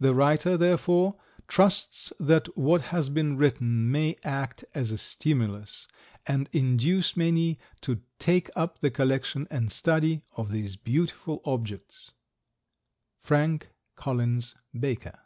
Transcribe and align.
The 0.00 0.14
writer, 0.14 0.56
therefore, 0.56 1.16
trusts 1.46 2.10
that 2.18 2.56
what 2.56 2.80
has 2.88 3.10
been 3.10 3.36
written 3.36 3.92
may 3.92 4.16
act 4.24 4.64
as 4.74 4.90
a 4.90 4.96
stimulus 4.96 5.86
and 6.26 6.48
induce 6.54 7.18
many 7.18 7.58
to 7.82 8.00
take 8.18 8.48
up 8.56 8.78
the 8.78 8.90
collection 8.90 9.46
and 9.50 9.70
study 9.70 10.22
of 10.34 10.50
these 10.50 10.76
beautiful 10.76 11.42
objects. 11.44 12.12
Frank 13.20 13.68
Collins 13.94 14.54
Baker. 14.72 15.18